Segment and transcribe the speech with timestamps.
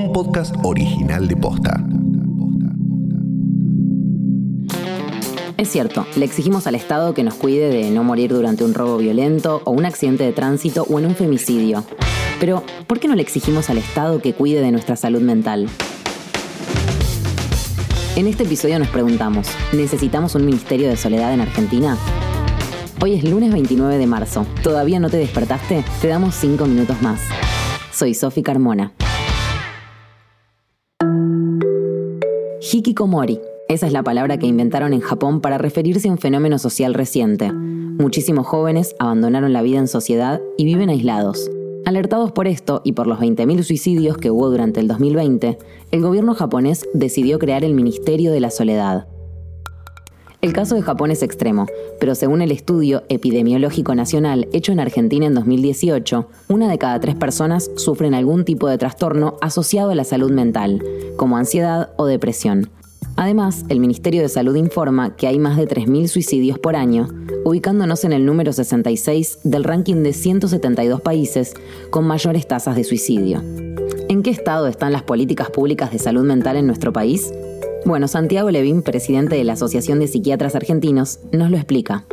[0.00, 1.84] un podcast original de Posta.
[5.58, 8.96] Es cierto, le exigimos al Estado que nos cuide de no morir durante un robo
[8.96, 11.84] violento o un accidente de tránsito o en un femicidio.
[12.40, 15.68] Pero, ¿por qué no le exigimos al Estado que cuide de nuestra salud mental?
[18.16, 21.98] En este episodio nos preguntamos, ¿necesitamos un Ministerio de Soledad en Argentina?
[23.02, 24.46] Hoy es lunes 29 de marzo.
[24.62, 25.84] ¿Todavía no te despertaste?
[26.00, 27.20] Te damos 5 minutos más.
[27.92, 28.94] Soy Sofi Carmona.
[32.72, 33.40] Hikikomori.
[33.68, 37.50] Esa es la palabra que inventaron en Japón para referirse a un fenómeno social reciente.
[37.52, 41.50] Muchísimos jóvenes abandonaron la vida en sociedad y viven aislados.
[41.84, 45.58] Alertados por esto y por los 20.000 suicidios que hubo durante el 2020,
[45.90, 49.08] el gobierno japonés decidió crear el Ministerio de la Soledad.
[50.42, 51.66] El caso de Japón es extremo,
[51.98, 57.14] pero según el estudio epidemiológico nacional hecho en Argentina en 2018, una de cada tres
[57.14, 60.82] personas sufren algún tipo de trastorno asociado a la salud mental,
[61.16, 62.70] como ansiedad o depresión.
[63.16, 67.08] Además, el Ministerio de Salud informa que hay más de 3.000 suicidios por año,
[67.44, 71.52] ubicándonos en el número 66 del ranking de 172 países
[71.90, 73.42] con mayores tasas de suicidio.
[74.08, 77.30] ¿En qué estado están las políticas públicas de salud mental en nuestro país?
[77.86, 82.04] Bueno, Santiago Levín, presidente de la Asociación de Psiquiatras Argentinos, nos lo explica.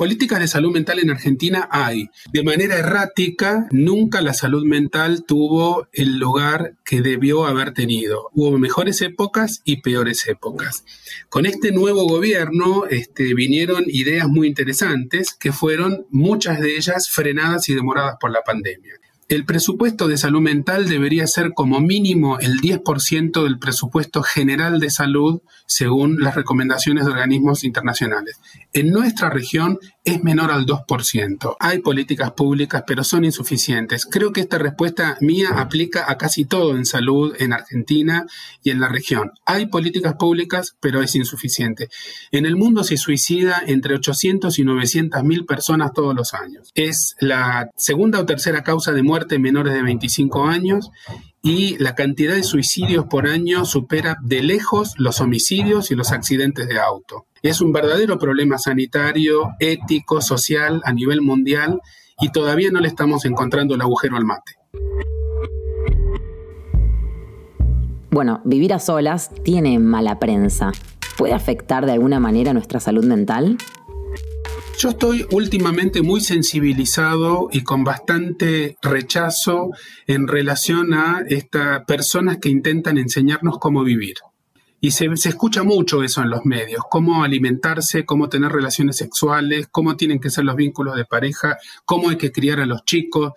[0.00, 2.08] Políticas de salud mental en Argentina hay.
[2.32, 8.30] De manera errática, nunca la salud mental tuvo el lugar que debió haber tenido.
[8.32, 10.86] Hubo mejores épocas y peores épocas.
[11.28, 17.68] Con este nuevo gobierno este, vinieron ideas muy interesantes que fueron muchas de ellas frenadas
[17.68, 18.99] y demoradas por la pandemia.
[19.30, 24.90] El presupuesto de salud mental debería ser como mínimo el 10% del presupuesto general de
[24.90, 28.40] salud según las recomendaciones de organismos internacionales.
[28.72, 31.56] En nuestra región es menor al 2%.
[31.60, 34.06] Hay políticas públicas, pero son insuficientes.
[34.06, 38.26] Creo que esta respuesta mía aplica a casi todo en salud en Argentina
[38.62, 39.32] y en la región.
[39.44, 41.88] Hay políticas públicas, pero es insuficiente.
[42.30, 46.70] En el mundo se suicida entre 800 y 900 mil personas todos los años.
[46.74, 50.90] Es la segunda o tercera causa de muerte en menores de 25 años
[51.42, 56.68] y la cantidad de suicidios por año supera de lejos los homicidios y los accidentes
[56.68, 57.26] de auto.
[57.42, 61.80] Es un verdadero problema sanitario, ético, social a nivel mundial
[62.20, 64.56] y todavía no le estamos encontrando el agujero al mate.
[68.10, 70.72] Bueno, vivir a solas tiene mala prensa.
[71.16, 73.56] ¿Puede afectar de alguna manera nuestra salud mental?
[74.80, 79.72] Yo estoy últimamente muy sensibilizado y con bastante rechazo
[80.06, 84.14] en relación a estas personas que intentan enseñarnos cómo vivir.
[84.80, 89.68] Y se, se, escucha mucho eso en los medios, cómo alimentarse, cómo tener relaciones sexuales,
[89.70, 93.34] cómo tienen que ser los vínculos de pareja, cómo hay que criar a los chicos.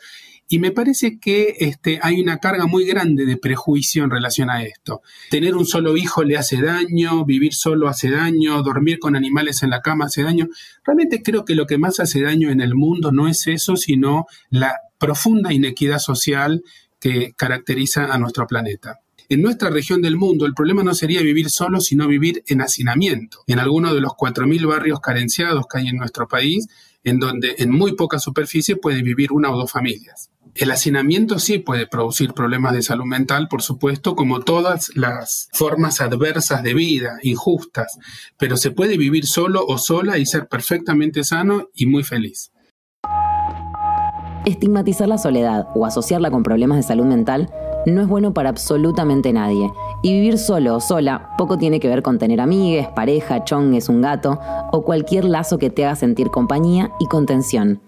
[0.53, 4.62] Y me parece que este, hay una carga muy grande de prejuicio en relación a
[4.62, 5.02] esto.
[5.31, 9.72] Tener un solo hijo le hace daño, vivir solo hace daño, dormir con animales en
[9.72, 10.47] la cama hace daño.
[10.86, 14.28] Realmente creo que lo que más hace daño en el mundo no es eso, sino
[14.52, 16.62] la profunda inequidad social
[17.00, 19.00] que caracteriza a nuestro planeta.
[19.30, 23.40] En nuestra región del mundo el problema no sería vivir solo, sino vivir en hacinamiento.
[23.47, 26.68] En alguno de los 4.000 barrios carenciados que hay en nuestro país,
[27.03, 30.30] en donde en muy poca superficie puede vivir una o dos familias.
[30.56, 36.00] El hacinamiento sí puede producir problemas de salud mental, por supuesto, como todas las formas
[36.00, 37.97] adversas de vida, injustas,
[38.38, 42.52] pero se puede vivir solo o sola y ser perfectamente sano y muy feliz.
[44.46, 47.50] Estigmatizar la soledad o asociarla con problemas de salud mental
[47.88, 49.72] no es bueno para absolutamente nadie.
[50.03, 54.02] Y vivir solo o sola poco tiene que ver con tener amigues, pareja, chongues, un
[54.02, 54.38] gato
[54.72, 57.80] o cualquier lazo que te haga sentir compañía y contención.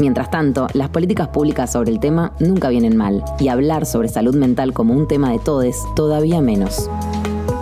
[0.00, 4.34] Mientras tanto, las políticas públicas sobre el tema nunca vienen mal, y hablar sobre salud
[4.34, 6.88] mental como un tema de todes todavía menos.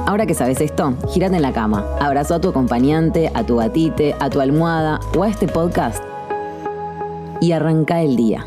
[0.07, 4.15] Ahora que sabes esto, girate en la cama, abrazo a tu acompañante, a tu gatite,
[4.21, 6.03] a tu almohada o a este podcast
[7.41, 8.47] y arranca el día.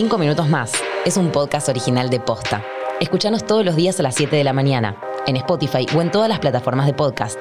[0.00, 0.72] Cinco minutos más
[1.04, 2.64] es un podcast original de Posta.
[3.00, 6.26] Escúchanos todos los días a las 7 de la mañana, en Spotify o en todas
[6.26, 7.38] las plataformas de podcast.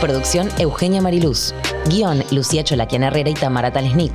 [0.00, 1.52] Producción Eugenia Mariluz.
[1.86, 4.12] Guión Lucía Cholaquian Herrera y Tamara Talesnik.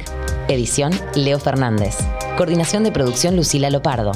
[0.47, 1.97] Edición Leo Fernández.
[2.37, 4.13] Coordinación de producción Lucila Lopardo.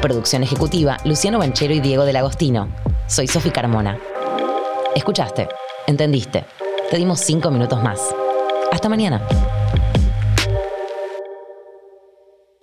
[0.00, 2.68] Producción ejecutiva Luciano Banchero y Diego del Agostino.
[3.08, 3.98] Soy Sofi Carmona.
[4.94, 5.48] ¿Escuchaste?
[5.88, 6.44] ¿Entendiste?
[6.88, 8.14] Te dimos cinco minutos más.
[8.70, 9.20] Hasta mañana.